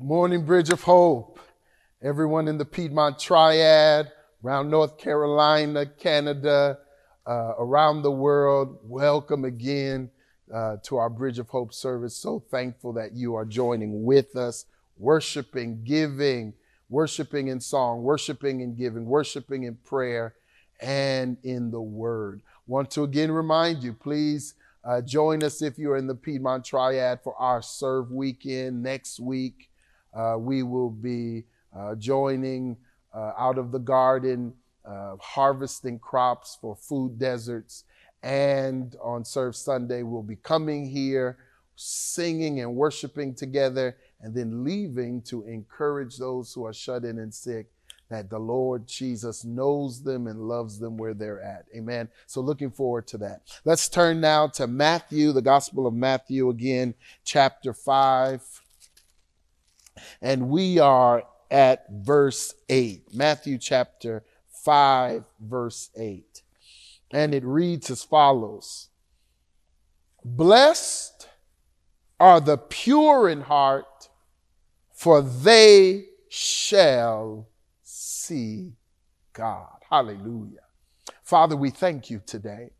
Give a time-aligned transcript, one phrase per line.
[0.00, 1.40] Morning, Bridge of Hope.
[2.00, 4.12] Everyone in the Piedmont Triad,
[4.44, 6.78] around North Carolina, Canada,
[7.26, 10.08] uh, around the world, welcome again
[10.54, 12.16] uh, to our Bridge of Hope service.
[12.16, 14.66] So thankful that you are joining with us,
[14.96, 16.52] worshiping, giving,
[16.88, 20.36] worshiping in song, worshiping in giving, worshiping in prayer,
[20.80, 22.40] and in the Word.
[22.68, 24.54] Want to again remind you, please
[24.84, 29.67] uh, join us if you're in the Piedmont Triad for our Serve Weekend next week.
[30.18, 31.44] Uh, we will be
[31.76, 32.76] uh, joining
[33.14, 34.52] uh, out of the garden,
[35.20, 37.84] harvesting crops for food deserts.
[38.22, 41.38] And on Serve Sunday, we'll be coming here,
[41.76, 47.32] singing and worshiping together, and then leaving to encourage those who are shut in and
[47.32, 47.68] sick
[48.08, 51.66] that the Lord Jesus knows them and loves them where they're at.
[51.76, 52.08] Amen.
[52.26, 53.42] So looking forward to that.
[53.64, 58.42] Let's turn now to Matthew, the Gospel of Matthew again, chapter 5.
[60.20, 64.24] And we are at verse 8, Matthew chapter
[64.64, 66.42] 5, verse 8.
[67.10, 68.88] And it reads as follows
[70.24, 71.28] Blessed
[72.20, 74.08] are the pure in heart,
[74.92, 77.48] for they shall
[77.82, 78.72] see
[79.32, 79.78] God.
[79.88, 80.60] Hallelujah.
[81.22, 82.70] Father, we thank you today.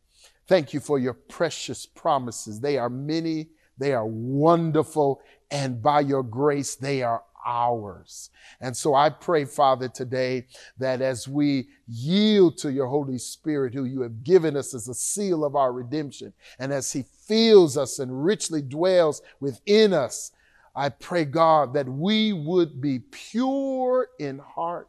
[0.46, 2.60] Thank you for your precious promises.
[2.60, 8.30] They are many, they are wonderful, and by your grace, they are ours.
[8.60, 10.46] And so I pray, Father, today
[10.78, 14.94] that as we yield to your Holy Spirit, who you have given us as a
[14.94, 20.32] seal of our redemption, and as he fills us and richly dwells within us,
[20.74, 24.88] I pray, God, that we would be pure in heart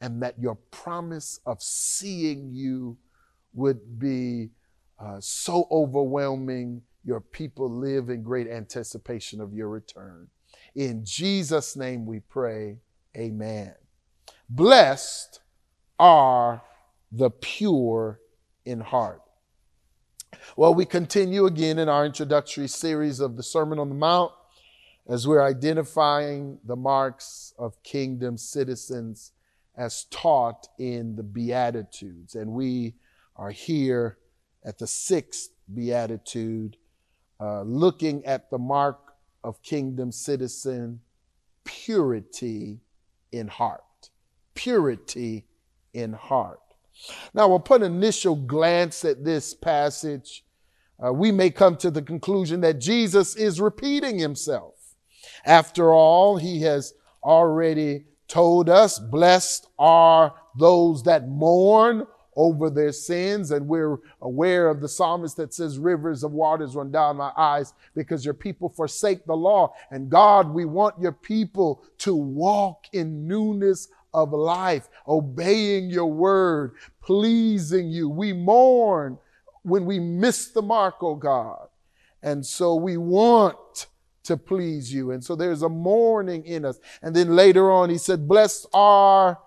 [0.00, 2.96] and that your promise of seeing you
[3.54, 4.50] would be
[4.98, 10.26] uh, so overwhelming your people live in great anticipation of your return.
[10.74, 12.80] In Jesus' name we pray,
[13.16, 13.74] amen.
[14.50, 15.38] Blessed
[16.00, 16.62] are
[17.12, 18.20] the pure
[18.64, 19.22] in heart.
[20.56, 24.32] Well, we continue again in our introductory series of the Sermon on the Mount
[25.08, 29.30] as we're identifying the marks of kingdom citizens
[29.76, 32.34] as taught in the Beatitudes.
[32.34, 32.96] And we
[33.36, 34.18] are here
[34.64, 36.76] at the sixth Beatitude
[37.40, 38.98] uh, looking at the mark
[39.44, 41.00] of kingdom citizen,
[41.64, 42.80] purity
[43.32, 43.82] in heart.
[44.54, 45.46] Purity
[45.92, 46.60] in heart.
[47.34, 50.44] Now, upon initial glance at this passage,
[51.04, 54.74] uh, we may come to the conclusion that Jesus is repeating himself.
[55.44, 63.50] After all, he has already told us, blessed are those that mourn, over their sins.
[63.50, 67.72] And we're aware of the psalmist that says, Rivers of waters run down my eyes
[67.94, 69.74] because your people forsake the law.
[69.90, 76.74] And God, we want your people to walk in newness of life, obeying your word,
[77.02, 78.08] pleasing you.
[78.08, 79.18] We mourn
[79.62, 81.68] when we miss the mark, oh God.
[82.22, 83.86] And so we want
[84.24, 85.12] to please you.
[85.12, 86.78] And so there's a mourning in us.
[87.02, 89.38] And then later on, he said, Blessed are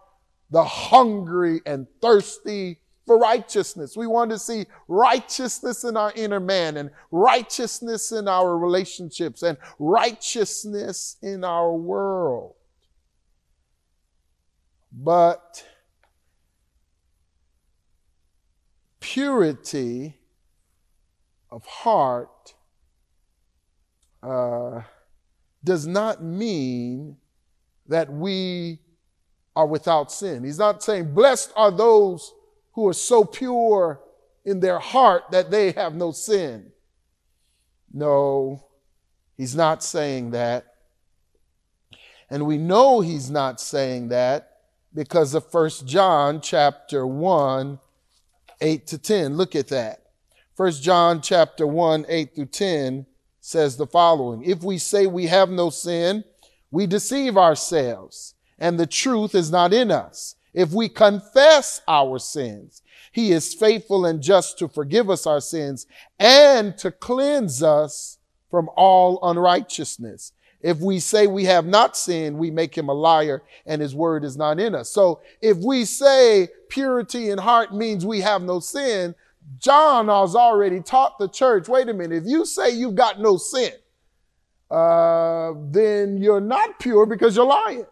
[0.52, 3.98] the hungry and thirsty for righteousness.
[3.98, 9.58] We want to see righteousness in our inner man and righteousness in our relationships and
[9.80, 12.54] righteousness in our world.
[14.92, 15.66] But
[19.00, 20.16] purity
[21.52, 22.54] of heart
[24.22, 24.82] uh,
[25.64, 27.18] does not mean
[27.88, 28.80] that we
[29.60, 30.46] are without sin.
[30.46, 32.34] He's not saying, blessed are those
[32.72, 34.00] who are so pure
[34.46, 36.72] in their heart that they have no sin.
[37.92, 38.64] No,
[39.36, 40.66] he's not saying that.
[42.30, 44.60] And we know he's not saying that
[44.94, 47.80] because of 1 John chapter 1,
[48.62, 49.36] 8 to 10.
[49.36, 50.04] Look at that.
[50.56, 53.06] 1 John chapter 1, 8 through 10
[53.42, 54.42] says the following.
[54.42, 56.24] If we say we have no sin,
[56.72, 60.36] we deceive ourselves and the truth is not in us.
[60.54, 65.88] If we confess our sins, he is faithful and just to forgive us our sins
[66.20, 68.18] and to cleanse us
[68.52, 70.34] from all unrighteousness.
[70.62, 74.26] If we say we have not sinned, we make him a liar and his word
[74.26, 74.90] is not in us.
[74.90, 79.16] So if we say purity in heart means we have no sin,
[79.58, 83.38] John has already taught the church, wait a minute, if you say you've got no
[83.38, 83.72] sin,
[84.70, 87.86] uh, then you're not pure because you're lying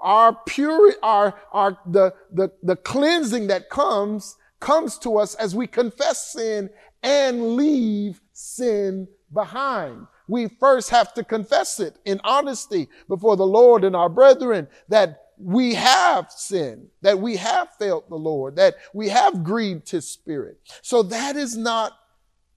[0.00, 5.66] our pure, our, our, the, the, the cleansing that comes, comes to us as we
[5.66, 6.70] confess sin
[7.02, 10.06] and leave sin behind.
[10.28, 15.22] we first have to confess it in honesty before the Lord and our brethren that
[15.38, 20.58] we have sinned, that we have failed the Lord, that we have grieved his spirit.
[20.82, 21.92] So that is not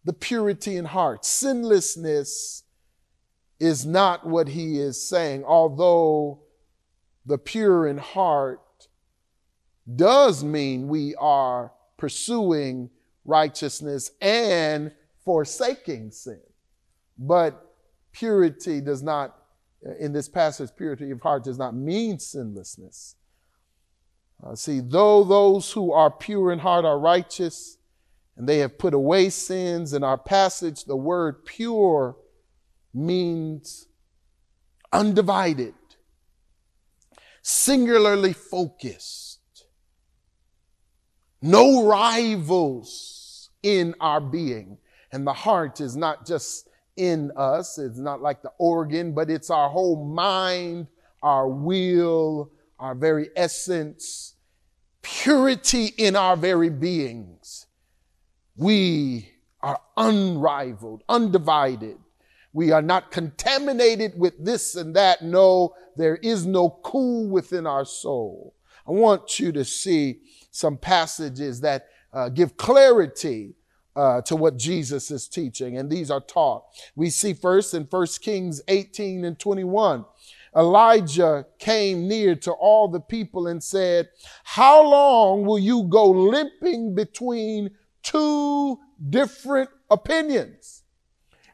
[0.04, 1.24] the purity in heart.
[1.24, 2.64] Sinlessness
[3.60, 6.41] is not what he is saying, although
[7.32, 8.60] the pure in heart
[9.96, 12.90] does mean we are pursuing
[13.24, 14.92] righteousness and
[15.24, 16.42] forsaking sin.
[17.18, 17.74] But
[18.12, 19.38] purity does not
[20.00, 23.16] in this passage, purity of heart does not mean sinlessness.
[24.44, 27.78] Uh, see, though those who are pure in heart are righteous,
[28.36, 32.18] and they have put away sins, in our passage, the word pure
[32.94, 33.88] means
[34.92, 35.74] undivided,
[37.42, 39.40] singularly focused,
[41.42, 44.78] no rivals in our being.
[45.12, 47.78] And the heart is not just in us.
[47.78, 50.88] It's not like the organ, but it's our whole mind,
[51.22, 54.36] our will, our very essence,
[55.02, 57.66] purity in our very beings.
[58.56, 61.98] We are unrivaled, undivided.
[62.54, 65.24] We are not contaminated with this and that.
[65.24, 68.56] No, there is no cool within our soul.
[68.88, 70.22] I want you to see
[70.52, 73.56] some passages that uh, give clarity
[73.96, 76.66] uh, to what Jesus is teaching, and these are taught.
[76.96, 80.06] We see first in 1 Kings 18 and 21.
[80.56, 84.10] Elijah came near to all the people and said,
[84.44, 87.72] How long will you go limping between
[88.04, 88.78] two
[89.10, 90.81] different opinions?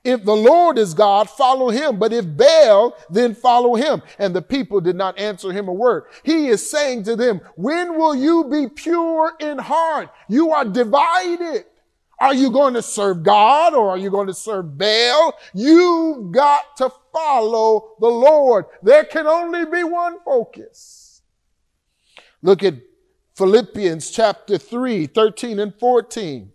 [0.08, 2.00] If the Lord is God, follow him.
[2.00, 4.02] But if Baal, then follow him.
[4.18, 6.06] And the people did not answer him a word.
[6.24, 10.10] He is saying to them, When will you be pure in heart?
[10.30, 11.66] You are divided.
[12.20, 15.34] Are you going to serve God or are you going to serve Baal?
[15.54, 18.64] You've got to follow the Lord.
[18.82, 21.22] There can only be one focus.
[22.42, 22.76] Look at
[23.36, 26.54] Philippians chapter 3, 13 and 14.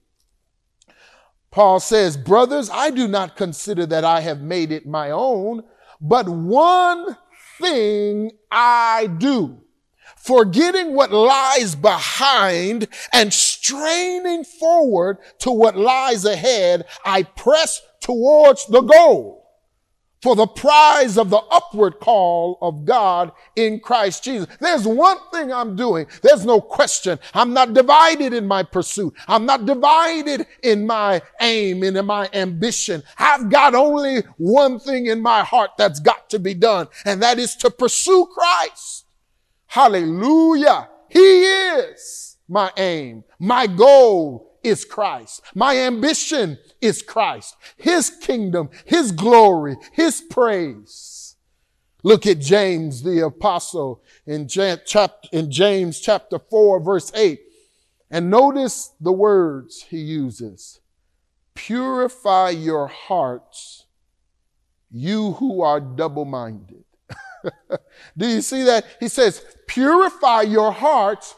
[1.53, 5.63] Paul says, Brothers, I do not consider that I have made it my own,
[6.01, 7.17] but one
[7.59, 9.63] thing I do
[10.17, 18.83] forgetting what lies behind and straining forward to what lies ahead, I press towards the
[18.83, 19.42] goal
[20.23, 24.49] for the prize of the upward call of God in Christ Jesus.
[24.61, 26.07] There's one thing I'm doing.
[26.23, 27.19] There's no question.
[27.35, 29.15] I'm not divided in my pursuit.
[29.27, 33.03] I'm not divided in my aim and in my ambition.
[33.19, 37.39] I've got only one thing in my heart that's got to be done, and that
[37.39, 39.07] is to pursue Christ.
[39.67, 40.89] Hallelujah.
[41.09, 43.25] He is my aim.
[43.39, 45.43] My goal is Christ.
[45.55, 47.57] My ambition is Christ.
[47.77, 51.37] His kingdom, His glory, His praise.
[52.03, 57.41] Look at James the apostle in, James chapter 4 verse 8.
[58.11, 60.81] And notice the words he uses.
[61.55, 63.87] Purify your hearts,
[64.91, 66.85] you who are double-minded.
[68.17, 68.85] Do you see that?
[69.01, 71.35] He says, purify your hearts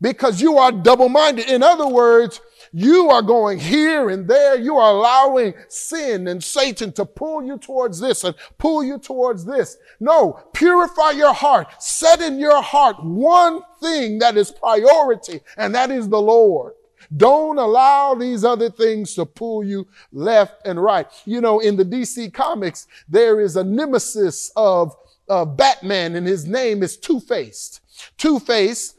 [0.00, 1.48] because you are double minded.
[1.48, 2.40] In other words,
[2.72, 4.58] you are going here and there.
[4.58, 9.44] You are allowing sin and Satan to pull you towards this and pull you towards
[9.44, 9.76] this.
[10.00, 11.82] No, purify your heart.
[11.82, 16.74] Set in your heart one thing that is priority, and that is the Lord.
[17.16, 21.06] Don't allow these other things to pull you left and right.
[21.24, 24.94] You know, in the DC comics, there is a nemesis of
[25.28, 27.80] Batman, and his name is Two Faced.
[28.16, 28.96] Two Faced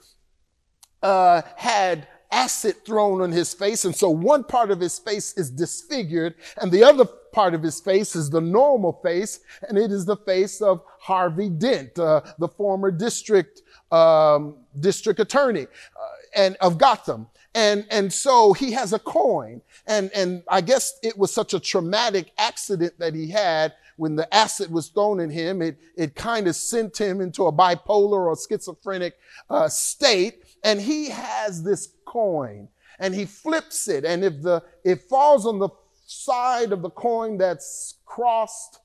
[1.01, 5.50] uh, had acid thrown on his face, and so one part of his face is
[5.50, 10.05] disfigured, and the other part of his face is the normal face, and it is
[10.05, 16.77] the face of Harvey Dent, uh, the former district um, district attorney, uh, and of
[16.77, 17.27] Gotham.
[17.55, 19.62] And, and so he has a coin.
[19.88, 24.33] And, and I guess it was such a traumatic accident that he had when the
[24.33, 28.38] acid was thrown in him, it, it kind of sent him into a bipolar or
[28.38, 29.15] schizophrenic
[29.50, 30.45] uh, state.
[30.63, 32.67] And he has this coin
[32.99, 34.03] and he flips it.
[34.05, 35.69] And if the, it falls on the
[36.05, 38.79] side of the coin that's crossed,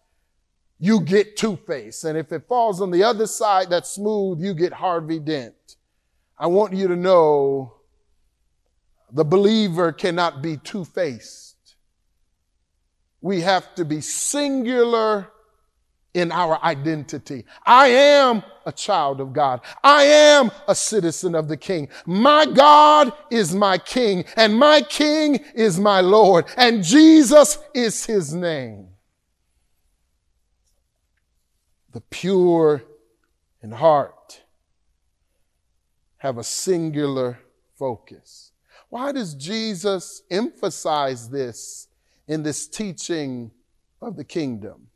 [0.78, 2.04] you get Two Face.
[2.04, 5.76] And if it falls on the other side that's smooth, you get Harvey Dent.
[6.38, 7.74] I want you to know
[9.12, 11.54] the believer cannot be two faced
[13.24, 15.30] we have to be singular
[16.14, 17.44] in our identity.
[17.66, 19.60] I am a child of God.
[19.82, 21.88] I am a citizen of the king.
[22.06, 28.32] My God is my king and my king is my Lord and Jesus is his
[28.32, 28.88] name.
[31.92, 32.82] The pure
[33.62, 34.42] in heart
[36.18, 37.38] have a singular
[37.76, 38.52] focus.
[38.88, 41.88] Why does Jesus emphasize this
[42.28, 43.50] in this teaching
[44.00, 44.88] of the kingdom?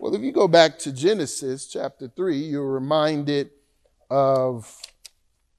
[0.00, 3.50] Well, if you go back to Genesis chapter 3, you're reminded
[4.08, 4.80] of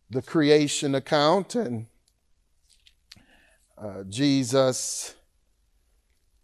[0.09, 1.85] the creation account and
[3.77, 5.13] uh, Jesus,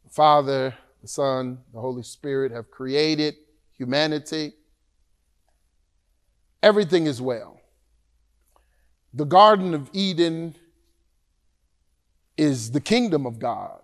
[0.03, 3.33] the Father, the Son, the Holy Spirit have created
[3.79, 4.53] humanity.
[6.61, 7.59] Everything is well.
[9.11, 10.55] The Garden of Eden
[12.37, 13.81] is the kingdom of God.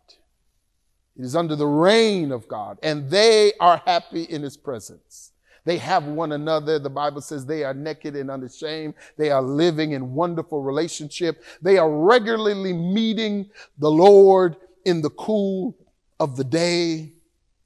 [1.18, 5.32] It is under the reign of God, and they are happy in his presence.
[5.66, 6.80] They have one another.
[6.80, 8.96] The Bible says they are naked and unashamed.
[9.18, 11.44] They are living in wonderful relationship.
[11.62, 15.78] They are regularly meeting the Lord in the cool
[16.20, 17.14] of the day.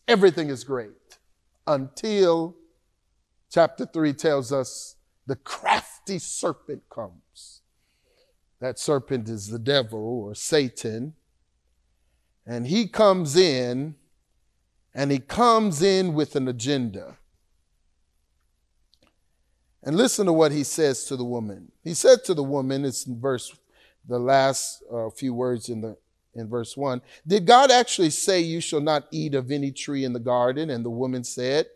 [0.08, 0.92] Everything is great
[1.66, 2.56] until
[3.50, 7.62] chapter 3 tells us the crafty serpent comes.
[8.60, 11.14] That serpent is the devil or Satan.
[12.48, 13.96] And he comes in,
[14.96, 17.18] and he comes in with an agenda.
[19.84, 21.72] And listen to what he says to the woman.
[21.84, 23.56] He said to the woman, it's in verse,
[24.08, 25.98] the last uh, few words in the
[26.38, 27.02] in verse 1.
[27.26, 30.70] Did God actually say, You shall not eat of any tree in the garden?
[30.70, 31.68] And the woman said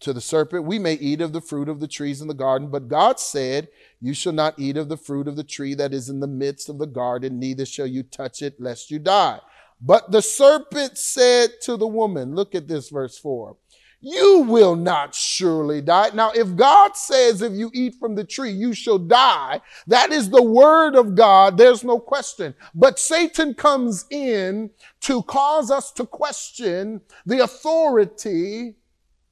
[0.00, 2.70] to the serpent, We may eat of the fruit of the trees in the garden,
[2.70, 3.68] but God said,
[4.00, 6.68] You shall not eat of the fruit of the tree that is in the midst
[6.68, 9.40] of the garden, neither shall you touch it, lest you die.
[9.80, 13.56] But the serpent said to the woman, Look at this, verse 4
[14.00, 16.10] you will not surely die.
[16.14, 20.30] Now, if God says if you eat from the tree, you shall die, that is
[20.30, 21.58] the word of God.
[21.58, 22.54] There's no question.
[22.74, 24.70] But Satan comes in
[25.00, 28.76] to cause us to question the authority,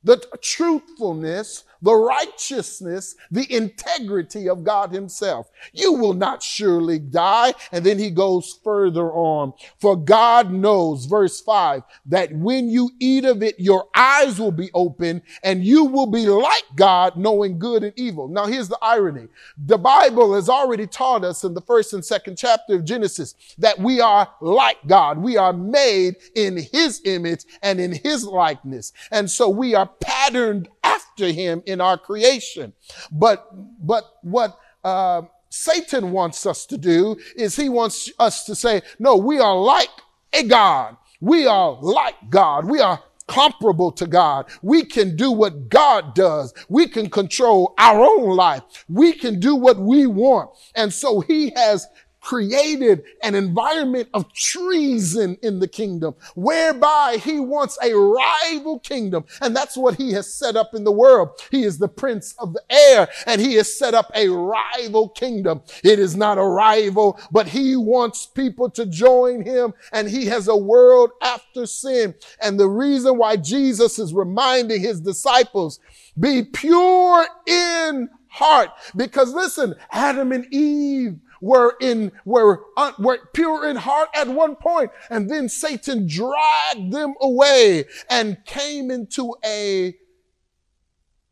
[0.03, 5.51] the truthfulness, the righteousness, the integrity of God himself.
[5.73, 7.55] You will not surely die.
[7.73, 9.53] And then he goes further on.
[9.79, 14.71] For God knows, verse five, that when you eat of it, your eyes will be
[14.75, 18.29] open and you will be like God, knowing good and evil.
[18.29, 19.29] Now here's the irony.
[19.57, 23.79] The Bible has already taught us in the first and second chapter of Genesis that
[23.79, 25.19] we are like God.
[25.19, 28.93] We are made in his image and in his likeness.
[29.11, 30.69] And so we are patterned
[31.17, 32.73] after him in our creation.
[33.11, 33.49] But,
[33.85, 39.17] but what, uh, Satan wants us to do is he wants us to say, no,
[39.17, 39.89] we are like
[40.33, 40.97] a God.
[41.21, 42.69] We are like God.
[42.69, 44.47] We are comparable to God.
[44.61, 46.53] We can do what God does.
[46.69, 48.85] We can control our own life.
[48.89, 50.51] We can do what we want.
[50.75, 51.87] And so he has
[52.27, 59.25] created an environment of treason in the kingdom, whereby he wants a rival kingdom.
[59.41, 61.41] And that's what he has set up in the world.
[61.53, 65.63] He is the prince of the air and he has set up a rival kingdom.
[65.85, 70.49] It is not a rival, but he wants people to join him and he has
[70.49, 72.13] a world after sin.
[72.43, 75.79] And the reason why Jesus is reminding his disciples,
[76.19, 78.71] be pure in heart.
[78.97, 84.57] Because listen, Adam and Eve were in were, uh, were pure in heart at one
[84.57, 89.95] point and then satan dragged them away and came into a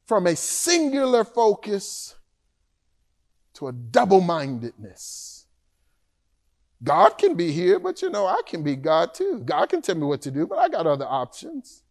[0.07, 2.15] from a singular focus
[3.55, 5.47] to a double-mindedness.
[6.83, 9.41] God can be here but you know i can be god too.
[9.45, 11.83] God can tell me what to do but i got other options.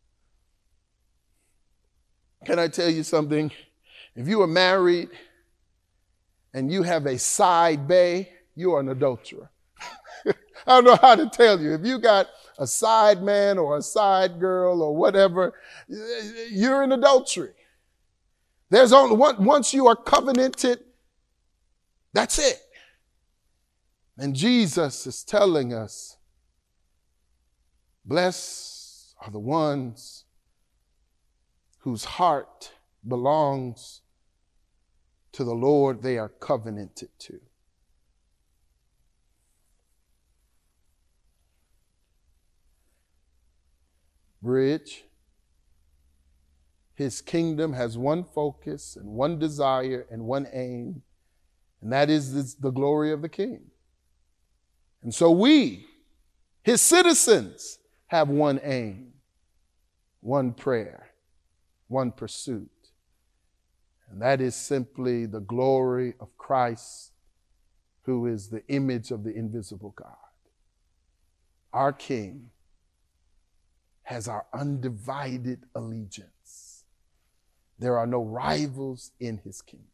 [2.46, 3.52] Can i tell you something?
[4.16, 5.10] If you are married
[6.54, 9.50] and you have a side bay, you are an adulterer.
[10.26, 10.34] I
[10.68, 11.74] don't know how to tell you.
[11.74, 15.54] If you got a side man or a side girl or whatever,
[15.88, 17.54] you're in adultery.
[18.70, 20.80] There's only one, once you are covenanted,
[22.14, 22.60] that's it.
[24.18, 26.18] And Jesus is telling us,
[28.06, 30.26] blessed are the ones
[31.80, 32.72] whose heart
[33.08, 34.02] belongs
[35.34, 37.40] to the Lord they are covenanted to.
[44.42, 45.06] Bridge.
[46.96, 51.02] His kingdom has one focus and one desire and one aim,
[51.82, 53.62] and that is the glory of the king.
[55.02, 55.88] And so we,
[56.62, 59.14] his citizens, have one aim,
[60.22, 61.10] one prayer,
[61.88, 62.70] one pursuit.
[64.14, 67.14] And that is simply the glory of Christ,
[68.04, 70.14] who is the image of the invisible God.
[71.74, 72.52] Our King
[74.04, 76.84] has our undivided allegiance.
[77.80, 79.88] There are no rivals in his kingdom.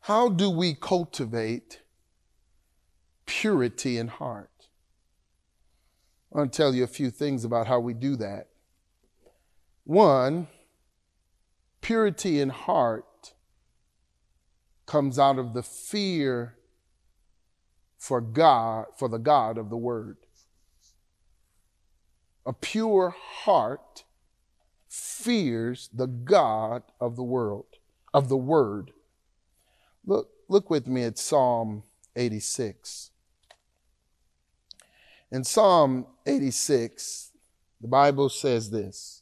[0.00, 1.80] How do we cultivate
[3.24, 4.50] purity in heart?
[6.34, 8.48] I want to tell you a few things about how we do that.
[9.84, 10.48] One,
[11.82, 13.34] purity in heart
[14.86, 16.56] comes out of the fear
[17.98, 20.16] for God, for the God of the Word.
[22.46, 24.04] A pure heart
[24.88, 27.76] fears the God of the world,
[28.12, 28.90] of the Word.
[30.04, 31.84] Look, look with me at Psalm
[32.16, 33.10] 86.
[35.30, 37.30] In Psalm 86,
[37.80, 39.21] the Bible says this.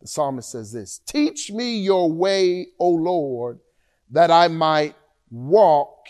[0.00, 3.60] The psalmist says this Teach me your way, O Lord,
[4.10, 4.94] that I might
[5.30, 6.06] walk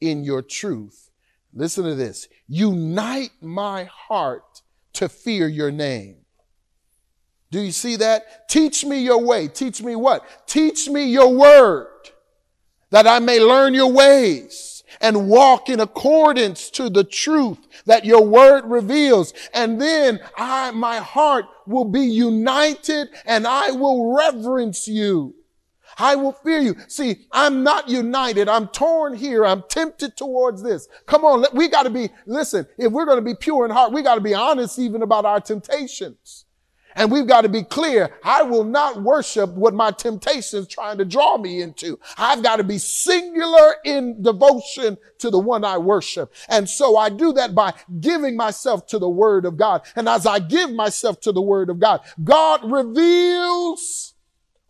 [0.00, 1.10] in your truth.
[1.54, 2.28] Listen to this.
[2.48, 4.62] Unite my heart
[4.94, 6.16] to fear your name.
[7.50, 8.48] Do you see that?
[8.48, 9.48] Teach me your way.
[9.48, 10.24] Teach me what?
[10.46, 11.88] Teach me your word
[12.90, 18.24] that I may learn your ways and walk in accordance to the truth that your
[18.24, 19.32] word reveals.
[19.52, 25.34] And then I, my heart will be united and I will reverence you.
[25.98, 26.76] I will fear you.
[26.88, 28.48] See, I'm not united.
[28.48, 29.44] I'm torn here.
[29.44, 30.88] I'm tempted towards this.
[31.06, 31.44] Come on.
[31.52, 34.14] We got to be, listen, if we're going to be pure in heart, we got
[34.14, 36.46] to be honest even about our temptations.
[36.94, 38.18] And we've got to be clear.
[38.24, 41.98] I will not worship what my temptation is trying to draw me into.
[42.16, 46.32] I've got to be singular in devotion to the one I worship.
[46.48, 49.82] And so I do that by giving myself to the word of God.
[49.96, 54.11] And as I give myself to the word of God, God reveals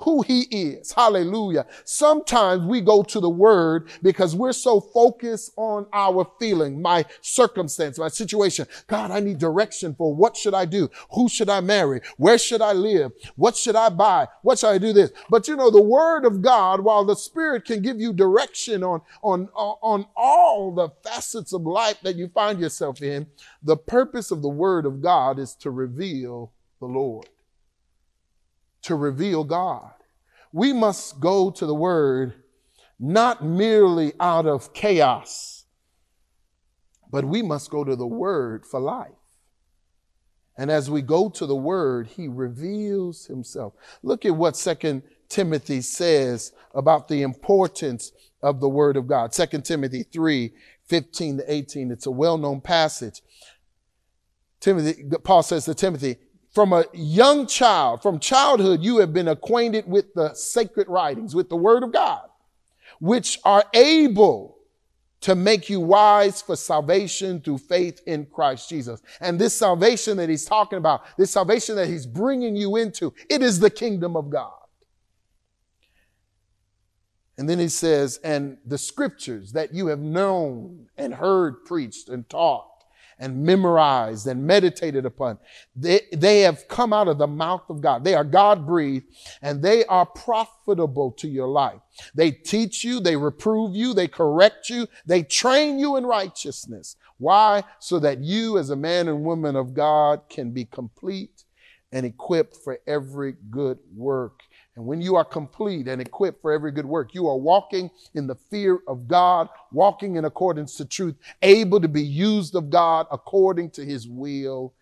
[0.02, 0.92] who he is.
[0.92, 1.66] Hallelujah.
[1.84, 7.98] Sometimes we go to the word because we're so focused on our feeling, my circumstance,
[7.98, 8.66] my situation.
[8.88, 10.90] God, I need direction for what should I do?
[11.12, 12.00] Who should I marry?
[12.16, 13.12] Where should I live?
[13.36, 14.26] What should I buy?
[14.42, 15.12] What should I do this?
[15.30, 19.02] But you know, the word of God, while the spirit can give you direction on,
[19.22, 23.28] on, on all the facets of life that you find yourself in,
[23.62, 27.28] the purpose of the word of God is to reveal the Lord
[28.82, 29.92] to reveal God.
[30.52, 32.34] We must go to the Word
[32.98, 35.64] not merely out of chaos,
[37.10, 39.10] but we must go to the Word for life.
[40.56, 43.72] And as we go to the Word, He reveals Himself.
[44.02, 49.34] Look at what Second Timothy says about the importance of the Word of God.
[49.34, 50.52] Second Timothy 3
[50.88, 51.90] 15 to 18.
[51.90, 53.22] It's a well known passage.
[54.60, 56.18] Timothy, Paul says to Timothy,
[56.52, 61.48] from a young child, from childhood, you have been acquainted with the sacred writings, with
[61.48, 62.28] the word of God,
[63.00, 64.58] which are able
[65.22, 69.00] to make you wise for salvation through faith in Christ Jesus.
[69.20, 73.40] And this salvation that he's talking about, this salvation that he's bringing you into, it
[73.40, 74.52] is the kingdom of God.
[77.38, 82.28] And then he says, and the scriptures that you have known and heard preached and
[82.28, 82.66] taught
[83.22, 85.38] and memorized and meditated upon.
[85.76, 88.02] They, they have come out of the mouth of God.
[88.02, 89.06] They are God breathed
[89.40, 91.80] and they are profitable to your life.
[92.16, 96.96] They teach you, they reprove you, they correct you, they train you in righteousness.
[97.18, 97.62] Why?
[97.78, 101.44] So that you as a man and woman of God can be complete
[101.92, 104.40] and equipped for every good work.
[104.74, 108.26] And when you are complete and equipped for every good work, you are walking in
[108.26, 113.06] the fear of God, walking in accordance to truth, able to be used of God
[113.10, 114.72] according to his will.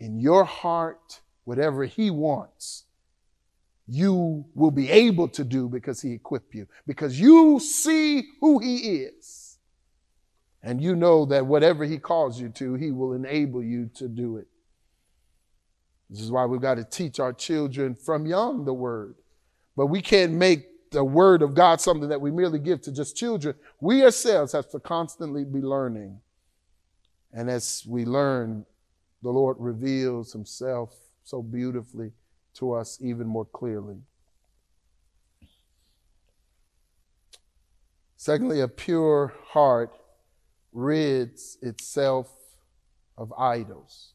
[0.00, 2.84] In your heart, whatever he wants,
[3.88, 8.76] you will be able to do because he equipped you, because you see who he
[8.96, 9.58] is.
[10.62, 14.36] And you know that whatever he calls you to, he will enable you to do
[14.36, 14.48] it.
[16.08, 19.16] This is why we've got to teach our children from young the word.
[19.76, 23.16] But we can't make the word of God something that we merely give to just
[23.16, 23.56] children.
[23.80, 26.20] We ourselves have to constantly be learning.
[27.32, 28.64] And as we learn,
[29.22, 32.12] the Lord reveals himself so beautifully
[32.54, 33.96] to us even more clearly.
[38.16, 39.92] Secondly, a pure heart
[40.72, 42.28] rids itself
[43.18, 44.14] of idols.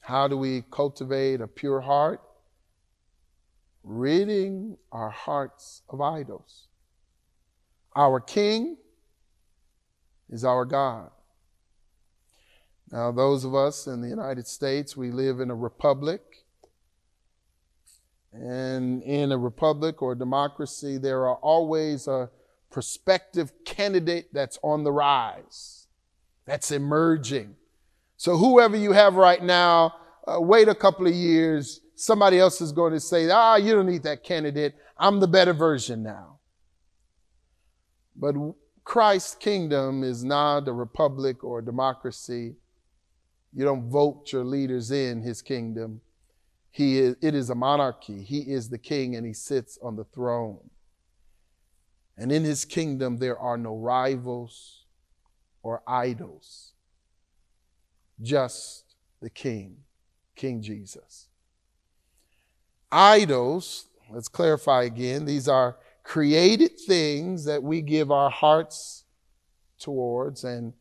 [0.00, 2.20] How do we cultivate a pure heart?
[3.82, 6.66] Ridding our hearts of idols.
[7.94, 8.76] Our King
[10.28, 11.10] is our God.
[12.90, 16.44] Now, those of us in the United States, we live in a republic.
[18.32, 22.30] And in a republic or democracy, there are always a
[22.70, 25.86] prospective candidate that's on the rise,
[26.46, 27.56] that's emerging.
[28.20, 29.94] So whoever you have right now,
[30.28, 31.80] uh, wait a couple of years.
[31.94, 34.74] Somebody else is going to say, ah, you don't need that candidate.
[34.98, 36.38] I'm the better version now.
[38.14, 38.34] But
[38.84, 42.56] Christ's kingdom is not a republic or a democracy.
[43.54, 46.02] You don't vote your leaders in his kingdom.
[46.70, 48.22] He is, it is a monarchy.
[48.22, 50.68] He is the king and he sits on the throne.
[52.18, 54.84] And in his kingdom, there are no rivals
[55.62, 56.74] or idols,
[58.22, 58.84] just
[59.20, 59.76] the king,
[60.34, 61.28] King Jesus.
[62.90, 69.04] Idols, let's clarify again, these are created things that we give our hearts
[69.78, 70.72] towards and,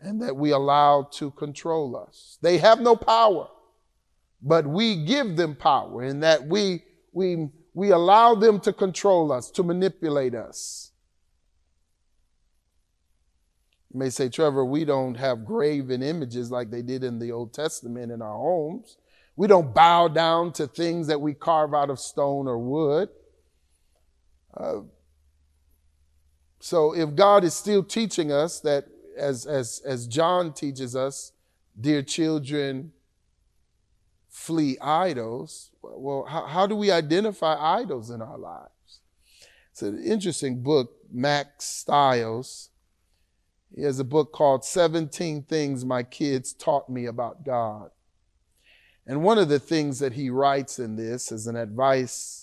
[0.00, 2.38] and that we allow to control us.
[2.40, 3.48] They have no power,
[4.40, 9.50] but we give them power in that we, we, we allow them to control us,
[9.52, 10.91] to manipulate us.
[13.92, 17.52] You may say, Trevor, we don't have graven images like they did in the Old
[17.52, 18.96] Testament in our homes.
[19.36, 23.10] We don't bow down to things that we carve out of stone or wood.
[24.56, 24.80] Uh,
[26.60, 31.32] so if God is still teaching us that, as, as, as John teaches us,
[31.78, 32.92] dear children,
[34.30, 39.00] flee idols, well, how, how do we identify idols in our lives?
[39.70, 42.70] It's an interesting book, Max Stiles.
[43.74, 47.90] He has a book called 17 Things My Kids Taught Me About God.
[49.06, 52.42] And one of the things that he writes in this as an advice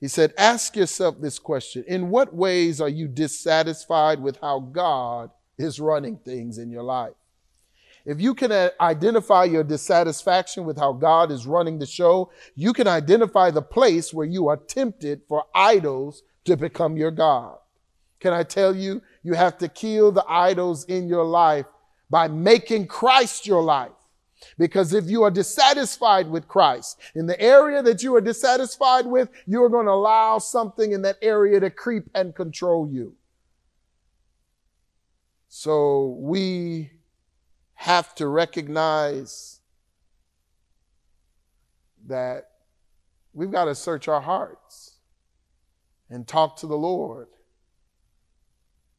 [0.00, 5.30] he said, Ask yourself this question In what ways are you dissatisfied with how God
[5.58, 7.14] is running things in your life?
[8.04, 12.72] If you can uh, identify your dissatisfaction with how God is running the show, you
[12.72, 17.58] can identify the place where you are tempted for idols to become your God.
[18.20, 21.66] Can I tell you, you have to kill the idols in your life
[22.08, 23.90] by making Christ your life.
[24.56, 29.28] Because if you are dissatisfied with Christ, in the area that you are dissatisfied with,
[29.44, 33.16] you are going to allow something in that area to creep and control you.
[35.48, 36.92] So we
[37.74, 39.58] have to recognize
[42.06, 42.50] that
[43.32, 44.98] we've got to search our hearts
[46.08, 47.26] and talk to the Lord.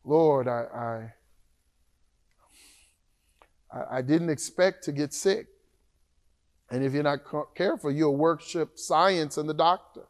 [0.08, 1.13] Lord, I, I
[3.91, 5.48] I, didn't expect to get sick.
[6.70, 7.20] And if you're not
[7.56, 10.04] careful, you'll worship science and the doctor.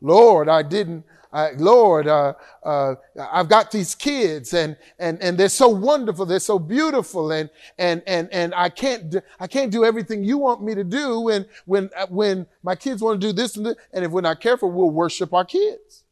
[0.00, 5.50] Lord, I didn't, I, Lord, uh, uh, I've got these kids and, and, and they're
[5.50, 6.24] so wonderful.
[6.24, 7.30] They're so beautiful.
[7.32, 10.84] And, and, and, and I can't, do, I can't do everything you want me to
[10.84, 13.76] do when, when, uh, when my kids want to do this and this.
[13.92, 16.04] And if we're not careful, we'll worship our kids.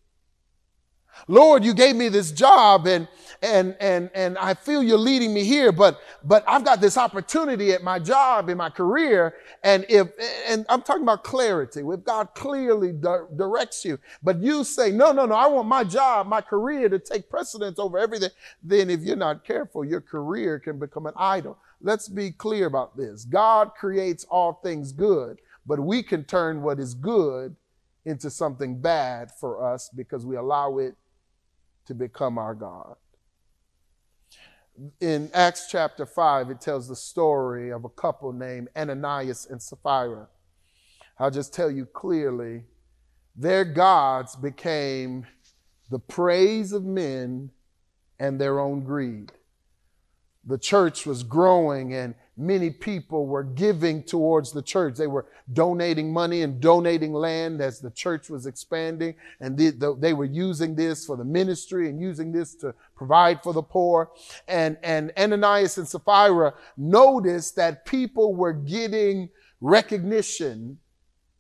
[1.29, 3.09] Lord, you gave me this job and,
[3.43, 7.73] and, and, and I feel you're leading me here, but, but I've got this opportunity
[7.73, 9.35] at my job, in my career.
[9.63, 10.09] And if,
[10.47, 15.13] and I'm talking about clarity, if God clearly di- directs you, but you say, no,
[15.13, 18.31] no, no, I want my job, my career to take precedence over everything,
[18.63, 21.59] then if you're not careful, your career can become an idol.
[21.81, 23.25] Let's be clear about this.
[23.25, 27.57] God creates all things good, but we can turn what is good
[28.05, 30.95] into something bad for us because we allow it
[31.91, 32.95] to become our God.
[35.01, 40.29] In Acts chapter 5, it tells the story of a couple named Ananias and Sapphira.
[41.19, 42.63] I'll just tell you clearly
[43.35, 45.27] their gods became
[45.91, 47.51] the praise of men
[48.21, 49.33] and their own greed.
[50.45, 54.97] The church was growing and many people were giving towards the church.
[54.97, 59.15] They were donating money and donating land as the church was expanding.
[59.41, 63.53] And they, they, were using this for the ministry and using this to provide for
[63.53, 64.11] the poor.
[64.49, 69.29] And, and Ananias and Sapphira noticed that people were getting
[69.61, 70.79] recognition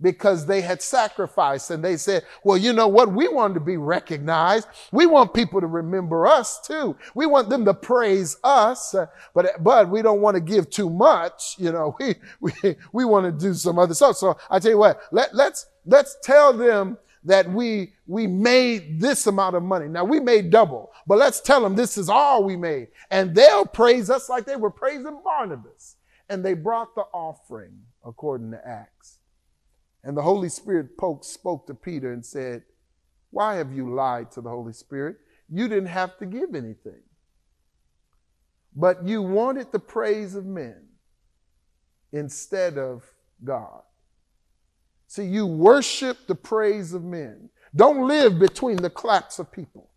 [0.00, 3.12] because they had sacrificed and they said, well, you know what?
[3.12, 4.68] We want to be recognized.
[4.92, 6.96] We want people to remember us too.
[7.14, 8.94] We want them to praise us,
[9.34, 11.56] but, but we don't want to give too much.
[11.58, 14.16] You know, we, we, we want to do some other stuff.
[14.16, 19.26] So I tell you what, let, let's, let's tell them that we, we made this
[19.26, 19.88] amount of money.
[19.88, 22.88] Now we made double, but let's tell them this is all we made.
[23.10, 25.96] And they'll praise us like they were praising Barnabas.
[26.30, 29.18] And they brought the offering according to Acts.
[30.02, 30.88] And the Holy Spirit
[31.22, 32.62] spoke to Peter and said,
[33.30, 35.16] Why have you lied to the Holy Spirit?
[35.48, 37.02] You didn't have to give anything.
[38.74, 40.86] But you wanted the praise of men
[42.12, 43.04] instead of
[43.44, 43.82] God.
[45.06, 47.50] See, you worship the praise of men.
[47.74, 49.90] Don't live between the claps of people,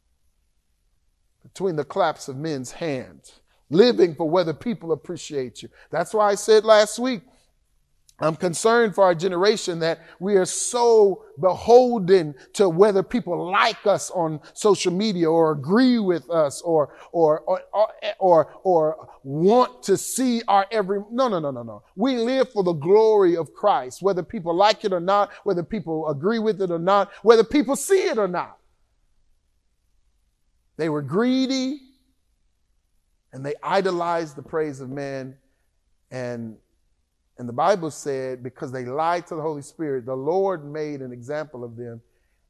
[1.43, 3.39] between the claps of men's hands,
[3.69, 5.69] living for whether people appreciate you.
[5.91, 7.21] That's why I said last week
[8.23, 14.11] I'm concerned for our generation that we are so beholden to whether people like us
[14.11, 17.61] on social media or agree with us or, or, or,
[18.19, 21.83] or, or, want to see our every, no, no, no, no, no.
[21.95, 26.09] We live for the glory of Christ, whether people like it or not, whether people
[26.09, 28.57] agree with it or not, whether people see it or not.
[30.77, 31.81] They were greedy
[33.31, 35.37] and they idolized the praise of men
[36.11, 36.57] and
[37.37, 41.11] and the Bible said, because they lied to the Holy Spirit, the Lord made an
[41.11, 42.01] example of them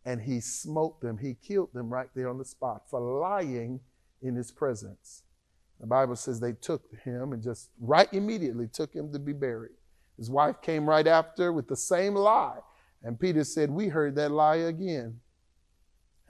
[0.05, 1.17] and he smote them.
[1.17, 3.79] He killed them right there on the spot for lying
[4.21, 5.23] in his presence.
[5.79, 9.71] The Bible says they took him and just right immediately took him to be buried.
[10.17, 12.59] His wife came right after with the same lie.
[13.03, 15.19] And Peter said, We heard that lie again.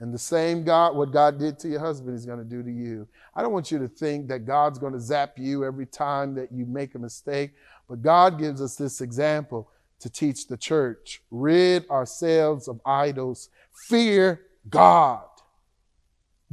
[0.00, 2.70] And the same God, what God did to your husband, is going to do to
[2.70, 3.06] you.
[3.34, 6.52] I don't want you to think that God's going to zap you every time that
[6.52, 7.52] you make a mistake.
[7.88, 13.50] But God gives us this example to teach the church rid ourselves of idols,
[13.88, 15.24] fear God.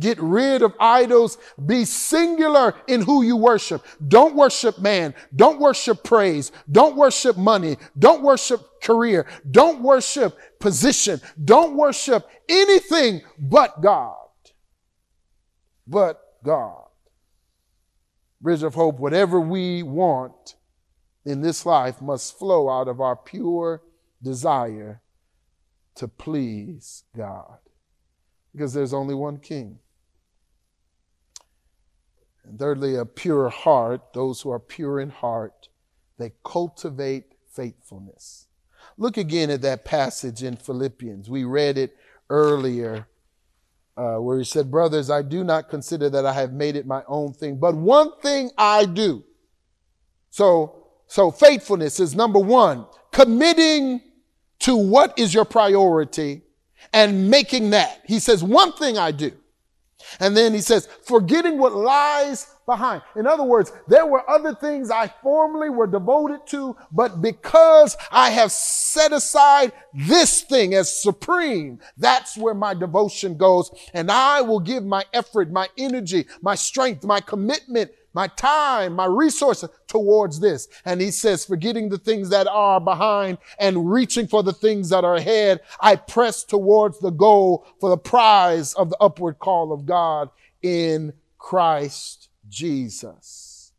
[0.02, 1.38] Get rid of idols.
[1.66, 3.86] Be singular in who you worship.
[4.06, 5.14] Don't worship man.
[5.34, 6.52] Don't worship praise.
[6.70, 7.78] Don't worship money.
[7.98, 9.28] Don't worship career.
[9.50, 11.22] Don't worship position.
[11.44, 14.18] Don't worship anything but God.
[15.88, 16.88] But God.
[18.42, 20.56] Bridge of Hope, whatever we want
[21.26, 23.84] in this life must flow out of our pure
[24.24, 25.02] desire
[25.96, 27.60] to please God.
[28.52, 29.80] Because there's only one king.
[32.44, 35.70] And thirdly, a pure heart, those who are pure in heart,
[36.18, 38.48] they cultivate faithfulness.
[38.98, 41.30] Look again at that passage in Philippians.
[41.30, 41.96] We read it
[42.30, 43.08] earlier
[43.96, 47.04] uh, where he said, Brothers, I do not consider that I have made it my
[47.08, 49.24] own thing, but one thing I do.
[50.30, 54.02] So so faithfulness is number one, committing
[54.60, 56.44] to what is your priority
[56.94, 58.00] and making that.
[58.06, 59.34] He says, one thing I do.
[60.20, 63.02] And then he says, forgetting what lies behind.
[63.16, 68.30] In other words, there were other things I formerly were devoted to, but because I
[68.30, 73.72] have set aside this thing as supreme, that's where my devotion goes.
[73.94, 79.06] And I will give my effort, my energy, my strength, my commitment my time, my
[79.06, 80.68] resources towards this.
[80.86, 85.04] And he says, forgetting the things that are behind and reaching for the things that
[85.04, 89.86] are ahead, I press towards the goal for the prize of the upward call of
[89.86, 90.30] God
[90.62, 93.72] in Christ Jesus.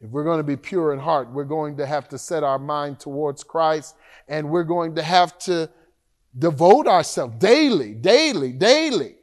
[0.00, 2.58] If we're going to be pure in heart, we're going to have to set our
[2.58, 3.96] mind towards Christ
[4.28, 5.70] and we're going to have to
[6.38, 9.16] devote ourselves daily, daily, daily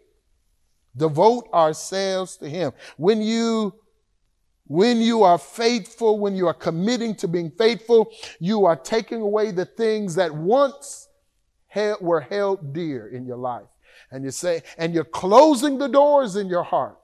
[0.96, 2.74] Devote ourselves to Him.
[2.98, 3.76] When you
[4.72, 9.52] when you are faithful, when you are committing to being faithful, you are taking away
[9.52, 11.10] the things that once
[11.68, 13.68] held, were held dear in your life.
[14.12, 16.98] And you say, and you're closing the doors in your heart.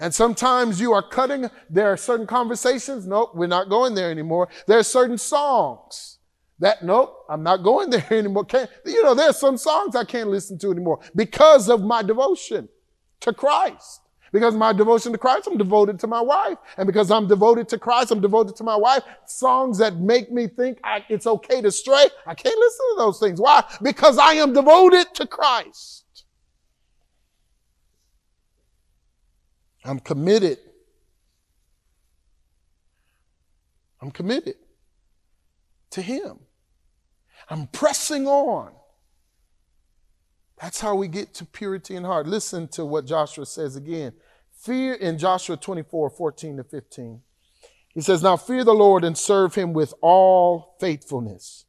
[0.00, 4.48] And sometimes you are cutting, there are certain conversations, nope, we're not going there anymore.
[4.66, 6.18] There are certain songs
[6.60, 8.46] that, nope, I'm not going there anymore.
[8.46, 12.70] Can't, you know, there's some songs I can't listen to anymore because of my devotion
[13.20, 14.02] to Christ.
[14.32, 16.58] Because my devotion to Christ, I'm devoted to my wife.
[16.76, 19.02] And because I'm devoted to Christ, I'm devoted to my wife.
[19.26, 23.18] Songs that make me think I, it's okay to stray, I can't listen to those
[23.18, 23.40] things.
[23.40, 23.64] Why?
[23.82, 26.04] Because I am devoted to Christ.
[29.84, 30.58] I'm committed.
[34.00, 34.56] I'm committed
[35.90, 36.38] to Him.
[37.48, 38.72] I'm pressing on.
[40.60, 42.26] That's how we get to purity in heart.
[42.26, 44.12] Listen to what Joshua says again.
[44.52, 47.20] Fear in Joshua 24, 14 to 15.
[47.94, 51.64] He says, Now fear the Lord and serve him with all faithfulness.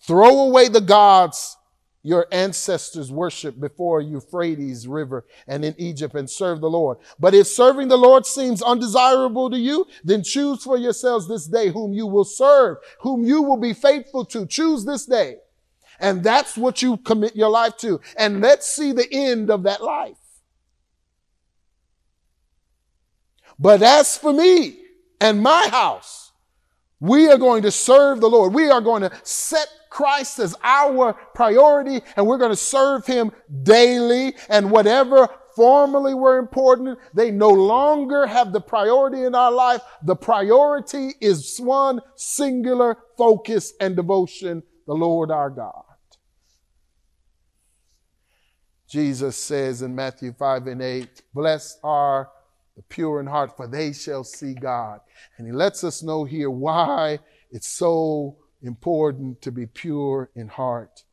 [0.00, 1.56] Throw away the gods
[2.02, 6.98] your ancestors worshiped before Euphrates River and in Egypt and serve the Lord.
[7.18, 11.70] But if serving the Lord seems undesirable to you, then choose for yourselves this day
[11.70, 14.46] whom you will serve, whom you will be faithful to.
[14.46, 15.38] Choose this day
[16.00, 18.00] and that's what you commit your life to.
[18.16, 20.16] And let's see the end of that life.
[23.58, 24.78] But as for me
[25.20, 26.32] and my house,
[27.00, 28.54] we are going to serve the Lord.
[28.54, 33.32] We are going to set Christ as our priority and we're going to serve him
[33.62, 39.80] daily and whatever formerly were important, they no longer have the priority in our life.
[40.02, 45.85] The priority is one singular focus and devotion, the Lord our God.
[48.88, 52.30] Jesus says in Matthew 5 and 8, Blessed are
[52.76, 55.00] the pure in heart, for they shall see God.
[55.38, 57.18] And he lets us know here why
[57.50, 61.04] it's so important to be pure in heart.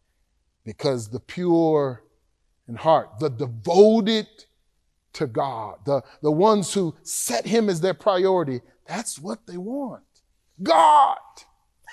[0.65, 2.03] Because the pure
[2.67, 4.27] in heart, the devoted
[5.13, 10.03] to God, the, the ones who set him as their priority, that's what they want.
[10.61, 11.17] God.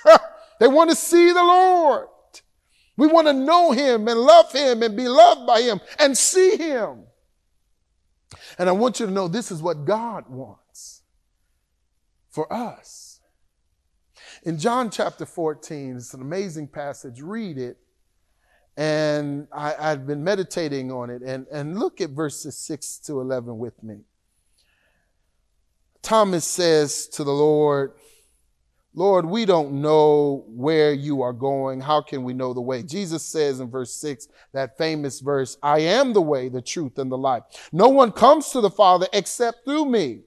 [0.60, 2.08] they want to see the Lord.
[3.00, 6.58] We want to know him and love him and be loved by him and see
[6.58, 7.04] him.
[8.58, 11.00] And I want you to know this is what God wants
[12.28, 13.20] for us.
[14.42, 17.22] In John chapter 14, it's an amazing passage.
[17.22, 17.78] Read it.
[18.76, 21.22] And I, have been meditating on it.
[21.22, 24.00] And, and look at verses 6 to 11 with me.
[26.02, 27.92] Thomas says to the Lord,
[28.92, 31.80] Lord, we don't know where you are going.
[31.80, 32.82] How can we know the way?
[32.82, 37.10] Jesus says in verse 6, that famous verse, I am the way, the truth, and
[37.10, 37.44] the life.
[37.72, 40.22] No one comes to the Father except through me.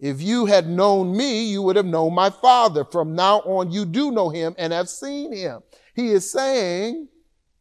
[0.00, 2.84] If you had known me, you would have known my Father.
[2.84, 5.62] From now on, you do know him and have seen him.
[5.94, 7.08] He is saying,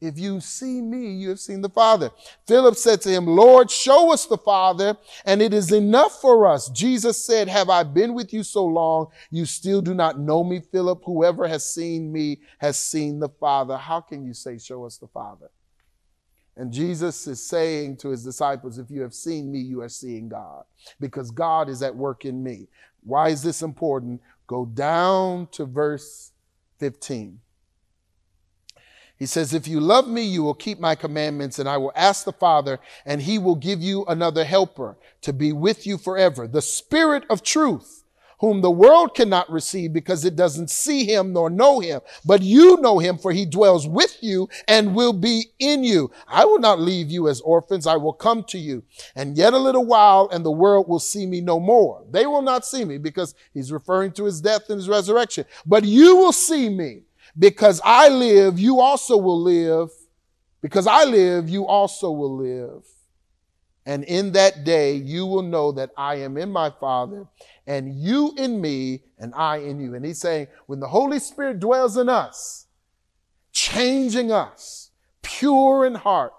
[0.04, 2.12] if you see me, you have seen the Father.
[2.46, 6.70] Philip said to him, Lord, show us the Father, and it is enough for us.
[6.70, 9.08] Jesus said, Have I been with you so long?
[9.32, 11.02] You still do not know me, Philip.
[11.06, 13.78] Whoever has seen me has seen the Father.
[13.78, 15.50] How can you say, Show us the Father?
[16.58, 20.28] And Jesus is saying to his disciples, If you have seen me, you are seeing
[20.28, 20.66] God,
[21.00, 22.68] because God is at work in me.
[23.04, 24.22] Why is this important?
[24.48, 26.32] Go down to verse
[26.80, 27.39] 15.
[29.17, 32.26] He says, If you love me, you will keep my commandments, and I will ask
[32.26, 36.47] the Father, and he will give you another helper to be with you forever.
[36.47, 38.04] The Spirit of truth,
[38.39, 42.02] whom the world cannot receive because it doesn't see him nor know him.
[42.26, 46.12] But you know him, for he dwells with you and will be in you.
[46.28, 47.88] I will not leave you as orphans.
[47.88, 48.84] I will come to you.
[49.15, 52.04] And yet a little while, and the world will see me no more.
[52.12, 55.45] They will not see me because he's referring to his death and his resurrection.
[55.65, 57.04] But you will see me
[57.38, 59.89] because I live, you also will live.
[60.62, 62.86] Because I live, you also will live.
[63.86, 67.26] And in that day, you will know that I am in my Father,
[67.67, 69.93] and you in me, and I in you.
[69.93, 72.67] And he's saying, when the Holy Spirit dwells in us,
[73.52, 74.91] changing us,
[75.22, 76.32] pure in heart,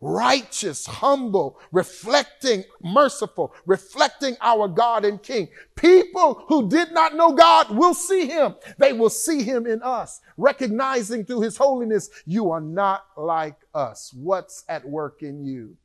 [0.00, 5.48] righteous, humble, reflecting, merciful, reflecting our God and King.
[5.76, 8.54] People who did not know God will see him.
[8.78, 14.12] They will see him in us, recognizing through his holiness, you are not like us.
[14.14, 15.76] What's at work in you?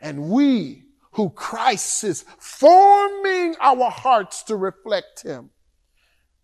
[0.00, 5.50] And we who Christ is forming our hearts to reflect him.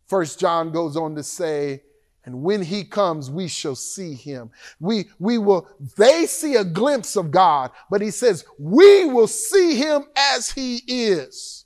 [0.07, 1.83] First John goes on to say,
[2.29, 4.51] and when he comes, we shall see him.
[4.81, 9.77] We, we will, they see a glimpse of God, but he says, we will see
[9.77, 11.64] him as he is.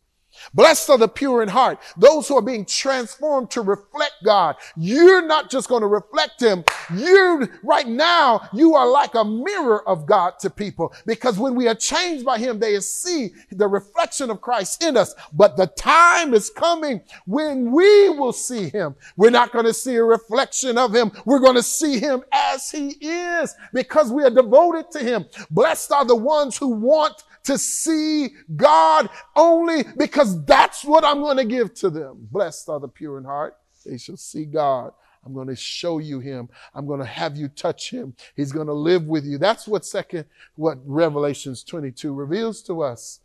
[0.54, 4.56] Blessed are the pure in heart, those who are being transformed to reflect God.
[4.76, 6.64] You're not just going to reflect Him.
[6.94, 11.68] You, right now, you are like a mirror of God to people because when we
[11.68, 15.14] are changed by Him, they see the reflection of Christ in us.
[15.32, 18.94] But the time is coming when we will see Him.
[19.16, 21.12] We're not going to see a reflection of Him.
[21.24, 25.26] We're going to see Him as He is because we are devoted to Him.
[25.50, 31.38] Blessed are the ones who want to see God only because that's what I'm going
[31.38, 32.28] to give to them.
[32.30, 33.56] Blessed are the pure in heart.
[33.84, 34.92] They shall see God.
[35.24, 36.48] I'm going to show you him.
[36.74, 38.14] I'm going to have you touch him.
[38.34, 39.38] He's going to live with you.
[39.38, 40.24] That's what second,
[40.56, 43.20] what Revelations 22 reveals to us.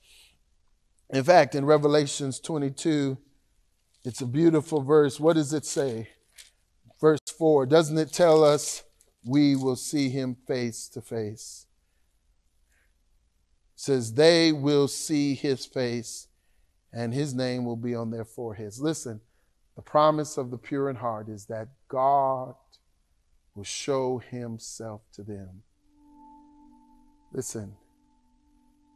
[1.09, 3.17] In fact, in Revelations 22,
[4.03, 5.19] it's a beautiful verse.
[5.19, 6.09] What does it say?
[6.99, 7.65] Verse 4.
[7.65, 8.83] Doesn't it tell us
[9.25, 11.66] we will see him face to face?
[13.77, 16.27] Says they will see his face
[16.91, 18.81] and his name will be on their foreheads.
[18.81, 19.21] Listen,
[19.75, 22.55] the promise of the pure in heart is that God
[23.53, 25.61] will show himself to them.
[27.31, 27.71] Listen,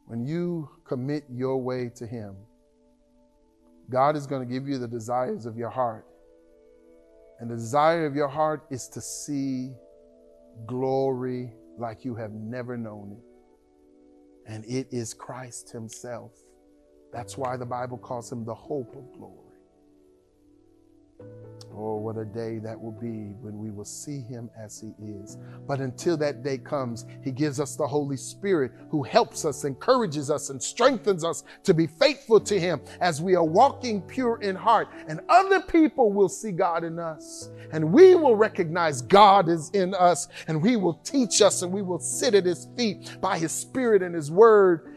[0.06, 2.34] when you commit your way to him,
[3.88, 6.06] God is going to give you the desires of your heart.
[7.38, 9.70] And the desire of your heart is to see
[10.66, 13.31] glory like you have never known it
[14.46, 16.32] and it is Christ Himself.
[17.12, 19.51] That's why the Bible calls Him the hope of glory.
[21.74, 25.38] Oh, what a day that will be when we will see him as he is.
[25.66, 30.30] But until that day comes, he gives us the Holy Spirit who helps us, encourages
[30.30, 34.56] us, and strengthens us to be faithful to him as we are walking pure in
[34.56, 34.88] heart.
[35.08, 37.50] And other people will see God in us.
[37.72, 40.28] And we will recognize God is in us.
[40.48, 44.02] And we will teach us and we will sit at his feet by his Spirit
[44.02, 44.88] and his word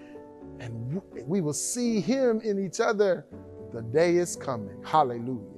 [0.60, 3.26] and we will see him in each other.
[3.74, 4.82] The day is coming.
[4.84, 5.55] Hallelujah.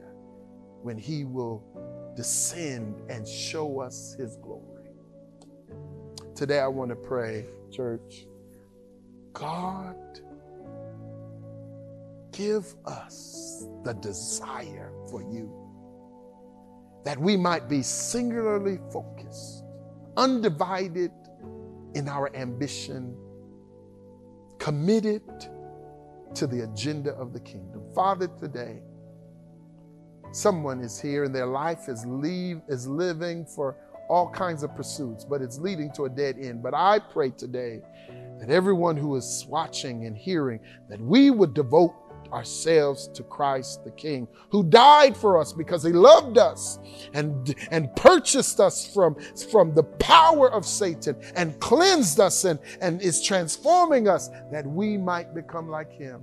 [0.82, 1.63] When he will
[2.15, 4.89] descend and show us his glory.
[6.36, 8.28] Today I want to pray, church.
[9.34, 9.95] God,
[12.32, 15.67] give us the desire for you
[17.05, 19.63] that we might be singularly focused,
[20.17, 21.11] undivided
[21.95, 23.15] in our ambition,
[24.59, 25.23] committed
[26.36, 27.82] to the agenda of the kingdom.
[27.95, 28.82] Father, today,
[30.32, 33.75] someone is here and their life is leave is living for
[34.09, 36.63] all kinds of pursuits, but it's leading to a dead end.
[36.63, 37.82] But I pray today
[38.39, 40.59] that everyone who is watching and hearing,
[40.89, 41.93] that we would devote
[42.32, 46.80] ourselves to Christ the King, who died for us because he loved us
[47.13, 49.15] and, and purchased us from,
[49.51, 54.97] from the power of Satan and cleansed us and, and is transforming us that we
[54.97, 56.21] might become like him.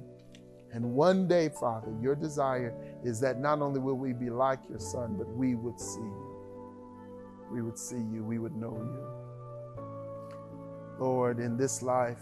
[0.75, 4.81] And one day, Father, your desire is that not only will we be like your
[4.81, 6.47] Son, but we would see you.
[7.51, 9.07] We would see you, we would know you.
[10.99, 12.19] Lord, in this life,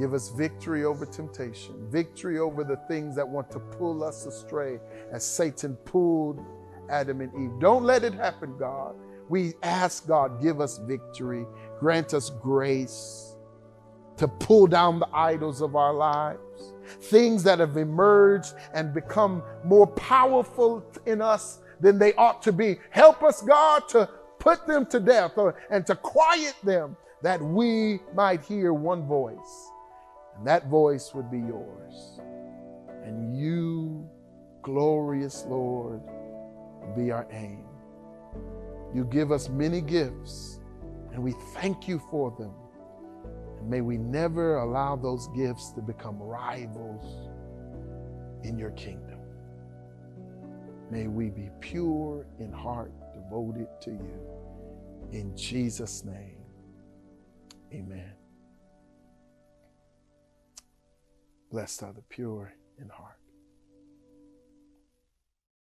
[0.00, 4.80] Give us victory over temptation, victory over the things that want to pull us astray
[5.12, 6.40] as Satan pulled
[6.88, 7.60] Adam and Eve.
[7.60, 8.94] Don't let it happen, God.
[9.28, 11.44] We ask God, give us victory,
[11.78, 13.29] grant us grace
[14.20, 19.86] to pull down the idols of our lives, things that have emerged and become more
[19.86, 22.76] powerful in us than they ought to be.
[22.90, 24.06] Help us, God, to
[24.38, 25.38] put them to death
[25.70, 29.70] and to quiet them that we might hear one voice
[30.36, 32.20] and that voice would be yours.
[33.02, 34.06] And you,
[34.60, 36.02] glorious Lord,
[36.94, 37.64] be our aim.
[38.94, 40.60] You give us many gifts,
[41.12, 42.52] and we thank you for them.
[43.60, 47.28] And may we never allow those gifts to become rivals
[48.42, 49.20] in your kingdom.
[50.90, 54.20] May we be pure in heart, devoted to you.
[55.12, 56.38] In Jesus' name,
[57.72, 58.12] amen.
[61.50, 63.19] Blessed are the pure in heart.